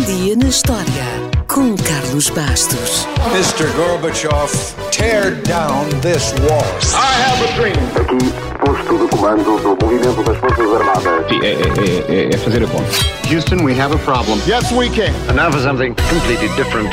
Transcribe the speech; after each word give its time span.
Um 0.00 0.04
dia 0.04 0.34
na 0.34 0.48
história 0.48 1.04
com 1.46 1.76
Carlos 1.76 2.30
Bastos. 2.30 3.06
Mr. 3.34 3.70
Gorbachev, 3.76 4.50
tear 4.90 5.34
down 5.42 5.90
this 6.00 6.32
wall. 6.40 6.64
I 6.94 7.20
have 7.20 7.44
a 7.44 7.52
dream. 7.54 7.76
Aqui, 7.96 8.32
posto 8.64 8.98
de 8.98 9.08
comando 9.14 9.60
do 9.60 9.84
movimento 9.84 10.22
das 10.22 10.38
Forças 10.38 10.72
Armadas. 10.72 11.28
Sim, 11.28 11.40
é, 11.42 11.52
é, 11.52 12.28
é, 12.30 12.34
é 12.34 12.38
fazer 12.38 12.64
a 12.64 12.66
conta. 12.66 12.90
Houston, 13.30 13.62
we 13.62 13.78
have 13.78 13.94
a 13.94 13.98
problem. 13.98 14.40
Yes, 14.46 14.72
we 14.72 14.88
can. 14.88 15.12
And 15.28 15.34
now 15.34 15.52
for 15.52 15.60
something 15.60 15.94
completely 16.08 16.48
different. 16.56 16.88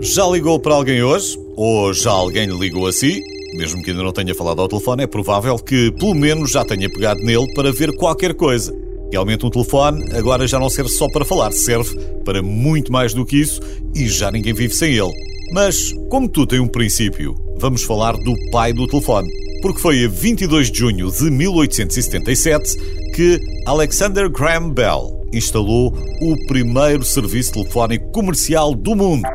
Já 0.00 0.26
ligou 0.26 0.58
para 0.58 0.74
alguém 0.74 1.04
hoje? 1.04 1.38
Ou 1.56 1.94
já 1.94 2.10
alguém 2.10 2.46
lhe 2.48 2.58
ligou 2.58 2.88
a 2.88 2.92
si? 2.92 3.22
Mesmo 3.56 3.80
que 3.80 3.90
ainda 3.90 4.02
não 4.02 4.12
tenha 4.12 4.34
falado 4.34 4.60
ao 4.60 4.66
telefone, 4.66 5.04
é 5.04 5.06
provável 5.06 5.56
que 5.56 5.92
pelo 5.92 6.16
menos 6.16 6.50
já 6.50 6.64
tenha 6.64 6.90
pegado 6.90 7.22
nele 7.22 7.46
para 7.54 7.70
ver 7.70 7.94
qualquer 7.96 8.34
coisa. 8.34 8.83
Realmente 9.14 9.46
um 9.46 9.50
telefone 9.50 10.12
agora 10.12 10.44
já 10.44 10.58
não 10.58 10.68
serve 10.68 10.90
só 10.90 11.06
para 11.06 11.24
falar, 11.24 11.52
serve 11.52 11.96
para 12.24 12.42
muito 12.42 12.90
mais 12.90 13.14
do 13.14 13.24
que 13.24 13.36
isso 13.36 13.60
e 13.94 14.08
já 14.08 14.28
ninguém 14.28 14.52
vive 14.52 14.74
sem 14.74 14.92
ele. 14.92 15.12
Mas, 15.52 15.94
como 16.10 16.28
tudo 16.28 16.48
tem 16.48 16.58
um 16.58 16.66
princípio, 16.66 17.36
vamos 17.56 17.84
falar 17.84 18.16
do 18.16 18.34
pai 18.50 18.72
do 18.72 18.88
telefone. 18.88 19.28
Porque 19.62 19.80
foi 19.80 20.04
a 20.04 20.08
22 20.08 20.68
de 20.68 20.80
junho 20.80 21.12
de 21.12 21.30
1877 21.30 22.76
que 23.14 23.38
Alexander 23.66 24.28
Graham 24.28 24.70
Bell 24.70 25.24
instalou 25.32 25.96
o 26.20 26.46
primeiro 26.48 27.04
serviço 27.04 27.52
telefónico 27.52 28.10
comercial 28.10 28.74
do 28.74 28.96
mundo. 28.96 29.28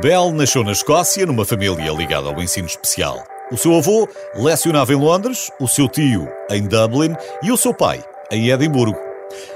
Bell 0.00 0.32
nasceu 0.32 0.62
na 0.62 0.70
Escócia, 0.70 1.26
numa 1.26 1.44
família 1.44 1.90
ligada 1.90 2.28
ao 2.28 2.40
ensino 2.40 2.68
especial. 2.68 3.18
O 3.54 3.56
seu 3.56 3.76
avô 3.76 4.08
lecionava 4.34 4.92
em 4.92 4.96
Londres, 4.96 5.48
o 5.60 5.68
seu 5.68 5.88
tio 5.88 6.28
em 6.50 6.66
Dublin 6.66 7.14
e 7.40 7.52
o 7.52 7.56
seu 7.56 7.72
pai 7.72 8.02
em 8.32 8.50
Edimburgo. 8.50 8.98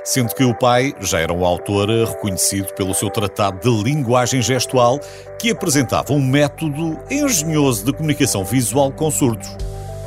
Sendo 0.05 0.33
que 0.37 0.45
o 0.45 0.55
pai 0.55 0.95
já 1.01 1.19
era 1.19 1.33
um 1.33 1.45
autor 1.45 1.89
reconhecido 1.89 2.73
pelo 2.75 2.95
seu 2.95 3.11
tratado 3.11 3.59
de 3.59 3.83
linguagem 3.83 4.41
gestual, 4.41 5.01
que 5.37 5.51
apresentava 5.51 6.13
um 6.13 6.25
método 6.25 6.97
engenhoso 7.11 7.85
de 7.85 7.93
comunicação 7.93 8.45
visual 8.45 8.93
com 8.93 9.11
surdos. 9.11 9.49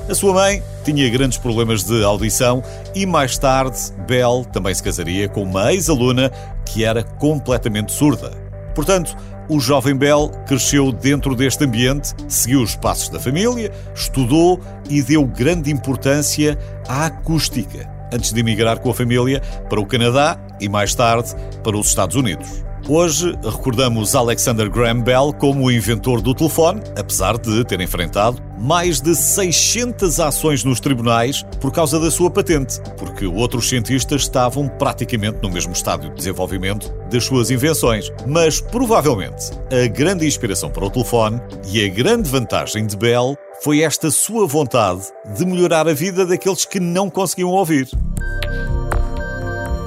A 0.09 0.15
sua 0.15 0.33
mãe 0.35 0.63
tinha 0.85 1.09
grandes 1.09 1.37
problemas 1.37 1.83
de 1.83 2.01
audição 2.01 2.63
e 2.95 3.05
mais 3.05 3.37
tarde 3.37 3.77
Bell 4.07 4.45
também 4.53 4.73
se 4.73 4.81
casaria 4.81 5.27
com 5.27 5.43
uma 5.43 5.73
ex-aluna 5.73 6.31
que 6.65 6.85
era 6.85 7.03
completamente 7.03 7.91
surda. 7.91 8.31
Portanto, 8.73 9.17
o 9.49 9.59
jovem 9.59 9.95
Bell 9.95 10.29
cresceu 10.47 10.91
dentro 10.91 11.35
deste 11.35 11.63
ambiente, 11.63 12.13
seguiu 12.27 12.61
os 12.61 12.75
passos 12.75 13.09
da 13.09 13.19
família, 13.19 13.71
estudou 13.93 14.59
e 14.89 15.01
deu 15.01 15.25
grande 15.25 15.71
importância 15.71 16.57
à 16.87 17.05
acústica, 17.05 17.89
antes 18.13 18.33
de 18.33 18.39
emigrar 18.39 18.79
com 18.79 18.89
a 18.89 18.93
família 18.93 19.41
para 19.69 19.79
o 19.79 19.85
Canadá 19.85 20.39
e 20.59 20.67
mais 20.67 20.95
tarde 20.95 21.33
para 21.63 21.77
os 21.77 21.87
Estados 21.87 22.15
Unidos. 22.15 22.63
Hoje 22.87 23.37
recordamos 23.43 24.15
Alexander 24.15 24.69
Graham 24.69 25.01
Bell 25.01 25.33
como 25.33 25.65
o 25.65 25.71
inventor 25.71 26.21
do 26.21 26.33
telefone, 26.33 26.81
apesar 26.97 27.37
de 27.37 27.63
ter 27.63 27.79
enfrentado 27.79 28.50
mais 28.61 29.01
de 29.01 29.15
600 29.15 30.19
ações 30.19 30.63
nos 30.63 30.79
tribunais 30.79 31.43
por 31.59 31.71
causa 31.71 31.99
da 31.99 32.11
sua 32.11 32.29
patente, 32.29 32.79
porque 32.97 33.25
outros 33.25 33.67
cientistas 33.67 34.21
estavam 34.21 34.67
praticamente 34.67 35.39
no 35.41 35.49
mesmo 35.49 35.73
estádio 35.73 36.09
de 36.11 36.15
desenvolvimento 36.17 36.93
das 37.09 37.25
suas 37.25 37.49
invenções. 37.49 38.11
Mas 38.27 38.61
provavelmente 38.61 39.51
a 39.71 39.87
grande 39.87 40.27
inspiração 40.27 40.69
para 40.69 40.85
o 40.85 40.89
telefone 40.89 41.41
e 41.67 41.83
a 41.83 41.89
grande 41.89 42.29
vantagem 42.29 42.85
de 42.85 42.95
Bell 42.95 43.35
foi 43.63 43.81
esta 43.81 44.11
sua 44.11 44.45
vontade 44.45 45.01
de 45.35 45.45
melhorar 45.45 45.87
a 45.87 45.93
vida 45.93 46.25
daqueles 46.25 46.63
que 46.63 46.79
não 46.79 47.09
conseguiam 47.09 47.49
ouvir. 47.49 47.89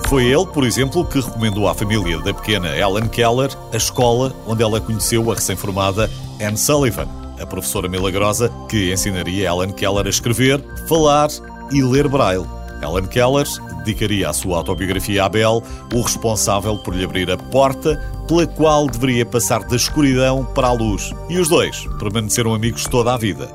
Foi 0.09 0.27
ele, 0.27 0.47
por 0.47 0.65
exemplo, 0.65 1.05
que 1.05 1.21
recomendou 1.21 1.69
à 1.69 1.75
família 1.75 2.19
da 2.21 2.34
pequena 2.34 2.77
Ellen 2.77 3.09
Keller 3.09 3.51
a 3.73 3.77
escola 3.77 4.34
onde 4.47 4.63
ela 4.63 4.81
conheceu 4.81 5.31
a 5.31 5.34
recém-formada 5.34 6.11
Anne 6.41 6.57
Sullivan, 6.57 7.09
a 7.41 7.47
professora 7.47 7.89
milagrosa 7.89 8.50
que 8.69 8.93
ensinaria 8.93 9.49
Ellen 9.49 9.72
Keller 9.72 10.06
a 10.06 10.11
escrever, 10.11 10.62
falar 10.89 11.28
e 11.72 11.83
ler 11.83 12.09
braille. 12.09 12.47
Ellen 12.83 13.06
Keller 13.06 13.47
dedicaria 13.84 14.28
a 14.28 14.33
sua 14.33 14.59
autobiografia 14.59 15.25
a 15.25 15.28
Bell, 15.28 15.62
o 15.93 16.00
responsável 16.00 16.77
por 16.78 16.95
lhe 16.95 17.05
abrir 17.05 17.31
a 17.31 17.37
porta 17.37 18.00
pela 18.27 18.47
qual 18.47 18.89
deveria 18.89 19.25
passar 19.27 19.61
da 19.61 19.77
escuridão 19.77 20.45
para 20.55 20.69
a 20.69 20.72
luz. 20.72 21.12
E 21.28 21.39
os 21.39 21.49
dois 21.49 21.87
permaneceram 21.99 22.55
amigos 22.55 22.84
toda 22.84 23.15
a 23.15 23.17
vida. 23.17 23.49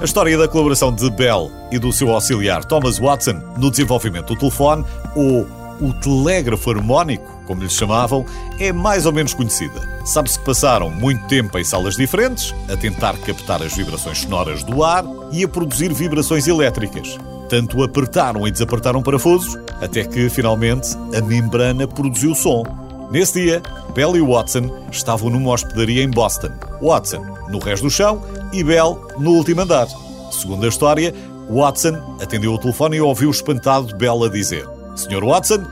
A 0.00 0.04
história 0.04 0.36
da 0.36 0.48
colaboração 0.48 0.92
de 0.92 1.08
Bell 1.10 1.50
e 1.70 1.78
do 1.78 1.92
seu 1.92 2.10
auxiliar 2.10 2.64
Thomas 2.64 2.98
Watson 2.98 3.40
no 3.56 3.70
desenvolvimento 3.70 4.34
do 4.34 4.38
telefone, 4.38 4.84
ou 5.14 5.46
o 5.80 5.92
telégrafo 5.92 6.70
harmónico, 6.70 7.30
como 7.46 7.62
lhe 7.62 7.68
chamavam, 7.68 8.24
é 8.58 8.72
mais 8.72 9.06
ou 9.06 9.12
menos 9.12 9.34
conhecida. 9.34 9.80
Sabe-se 10.04 10.38
que 10.38 10.44
passaram 10.44 10.90
muito 10.90 11.26
tempo 11.26 11.58
em 11.58 11.64
salas 11.64 11.96
diferentes, 11.96 12.54
a 12.72 12.76
tentar 12.76 13.16
captar 13.18 13.62
as 13.62 13.74
vibrações 13.74 14.18
sonoras 14.18 14.62
do 14.62 14.82
ar 14.82 15.04
e 15.32 15.44
a 15.44 15.48
produzir 15.48 15.92
vibrações 15.92 16.46
elétricas. 16.46 17.18
Tanto 17.48 17.82
apertaram 17.82 18.46
e 18.46 18.50
desapertaram 18.50 19.02
parafusos, 19.02 19.58
até 19.80 20.04
que, 20.04 20.28
finalmente, 20.30 20.96
a 21.16 21.20
membrana 21.20 21.86
produziu 21.86 22.34
som. 22.34 22.64
Nesse 23.10 23.42
dia, 23.42 23.62
Bell 23.94 24.16
e 24.16 24.20
Watson 24.20 24.70
estavam 24.90 25.30
numa 25.30 25.52
hospedaria 25.52 26.02
em 26.02 26.10
Boston. 26.10 26.50
Watson 26.82 27.24
no 27.48 27.58
resto 27.58 27.84
do 27.84 27.90
chão 27.90 28.22
e 28.52 28.64
Bell 28.64 29.08
no 29.18 29.32
último 29.32 29.60
andar. 29.60 29.86
Segundo 30.32 30.64
a 30.64 30.68
história, 30.68 31.14
Watson 31.48 32.16
atendeu 32.20 32.52
o 32.52 32.58
telefone 32.58 32.96
e 32.96 33.00
ouviu 33.00 33.30
espantado 33.30 33.94
Bell 33.96 34.24
a 34.24 34.28
dizer: 34.28 34.66
Sr. 34.96 35.24
Watson, 35.24 35.64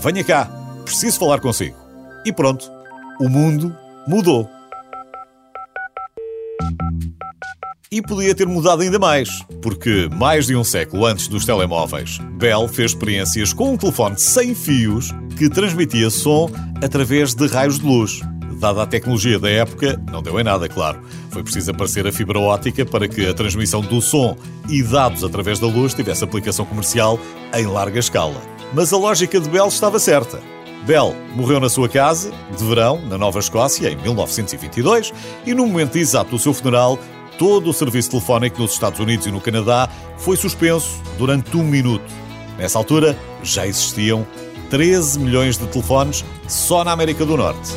venha 0.00 0.22
cá, 0.22 0.48
preciso 0.84 1.18
falar 1.18 1.40
consigo. 1.40 1.76
E 2.24 2.32
pronto, 2.32 2.70
o 3.20 3.28
mundo 3.28 3.74
mudou. 4.06 4.48
E 7.90 8.02
podia 8.02 8.34
ter 8.34 8.46
mudado 8.46 8.82
ainda 8.82 8.98
mais, 8.98 9.30
porque 9.62 10.08
mais 10.12 10.46
de 10.46 10.54
um 10.54 10.62
século 10.62 11.06
antes 11.06 11.26
dos 11.26 11.46
telemóveis, 11.46 12.18
Bell 12.36 12.68
fez 12.68 12.90
experiências 12.90 13.52
com 13.52 13.72
um 13.72 13.76
telefone 13.78 14.18
sem 14.18 14.54
fios 14.54 15.10
que 15.38 15.48
transmitia 15.48 16.10
som 16.10 16.50
através 16.84 17.34
de 17.34 17.46
raios 17.46 17.78
de 17.78 17.86
luz. 17.86 18.20
Dada 18.60 18.82
a 18.82 18.86
tecnologia 18.86 19.38
da 19.38 19.48
época, 19.48 19.98
não 20.10 20.22
deu 20.22 20.38
em 20.38 20.44
nada, 20.44 20.68
claro. 20.68 21.00
Foi 21.30 21.42
preciso 21.42 21.70
aparecer 21.70 22.06
a 22.06 22.12
fibra 22.12 22.38
óptica 22.38 22.84
para 22.84 23.08
que 23.08 23.26
a 23.26 23.32
transmissão 23.32 23.80
do 23.80 24.02
som 24.02 24.36
e 24.68 24.82
dados 24.82 25.24
através 25.24 25.58
da 25.58 25.66
luz 25.66 25.94
tivesse 25.94 26.24
aplicação 26.24 26.66
comercial 26.66 27.18
em 27.54 27.66
larga 27.66 28.00
escala. 28.00 28.57
Mas 28.72 28.92
a 28.92 28.96
lógica 28.98 29.40
de 29.40 29.48
Bell 29.48 29.68
estava 29.68 29.98
certa. 29.98 30.40
Bell 30.86 31.14
morreu 31.34 31.58
na 31.58 31.68
sua 31.68 31.88
casa, 31.88 32.30
de 32.56 32.64
verão, 32.64 33.00
na 33.06 33.16
Nova 33.16 33.38
Escócia, 33.38 33.90
em 33.90 33.96
1922, 33.96 35.12
e 35.46 35.54
no 35.54 35.66
momento 35.66 35.96
exato 35.96 36.30
do 36.30 36.38
seu 36.38 36.52
funeral, 36.52 36.98
todo 37.38 37.70
o 37.70 37.72
serviço 37.72 38.10
telefónico 38.10 38.60
nos 38.60 38.72
Estados 38.72 39.00
Unidos 39.00 39.26
e 39.26 39.30
no 39.30 39.40
Canadá 39.40 39.88
foi 40.18 40.36
suspenso 40.36 41.00
durante 41.16 41.56
um 41.56 41.64
minuto. 41.64 42.04
Nessa 42.58 42.78
altura, 42.78 43.16
já 43.42 43.66
existiam 43.66 44.26
13 44.70 45.18
milhões 45.18 45.56
de 45.56 45.66
telefones 45.66 46.24
só 46.46 46.84
na 46.84 46.92
América 46.92 47.24
do 47.24 47.36
Norte. 47.36 47.72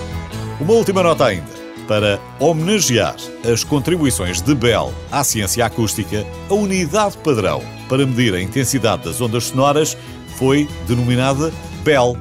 Uma 0.59 0.73
última 0.73 1.02
nota 1.02 1.25
ainda. 1.25 1.62
Para 1.88 2.19
homenagear 2.40 3.16
as 3.52 3.63
contribuições 3.63 4.41
de 4.41 4.56
Bell 4.56 4.94
à 5.12 5.23
ciência 5.23 5.66
acústica, 5.66 6.25
a 6.49 6.53
unidade 6.53 7.17
padrão 7.17 7.61
para 7.90 8.05
medir 8.05 8.34
a 8.34 8.41
intensidade 8.41 9.03
das 9.03 9.20
ondas 9.20 9.46
sonoras 9.46 9.97
foi 10.41 10.67
denominada 10.88 11.53
Bell. 11.84 12.17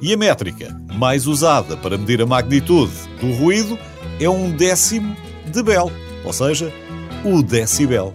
E 0.00 0.14
a 0.14 0.16
métrica 0.16 0.68
mais 0.94 1.26
usada 1.26 1.76
para 1.76 1.98
medir 1.98 2.22
a 2.22 2.26
magnitude 2.26 2.92
do 3.20 3.32
ruído 3.32 3.76
é 4.20 4.30
um 4.30 4.56
décimo 4.56 5.16
de 5.46 5.60
Bell, 5.60 5.90
ou 6.24 6.32
seja, 6.32 6.72
o 7.24 7.42
decibel. 7.42 8.14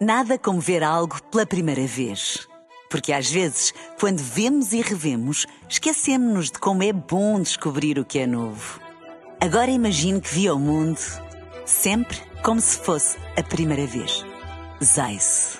Nada 0.00 0.36
como 0.36 0.60
ver 0.60 0.82
algo 0.82 1.22
pela 1.30 1.46
primeira 1.46 1.86
vez. 1.86 2.48
Porque 2.90 3.12
às 3.12 3.30
vezes, 3.30 3.72
quando 4.00 4.18
vemos 4.18 4.72
e 4.72 4.80
revemos, 4.80 5.46
esquecemos-nos 5.68 6.46
de 6.50 6.58
como 6.58 6.82
é 6.82 6.92
bom 6.92 7.40
descobrir 7.40 7.96
o 7.96 8.04
que 8.04 8.18
é 8.18 8.26
novo. 8.26 8.80
Agora 9.40 9.70
imagine 9.70 10.20
que 10.20 10.34
viu 10.34 10.56
o 10.56 10.58
mundo 10.58 10.98
sempre 11.64 12.18
como 12.42 12.60
se 12.60 12.76
fosse 12.76 13.16
a 13.36 13.42
primeira 13.44 13.86
vez. 13.86 14.24
Zais. 14.82 15.59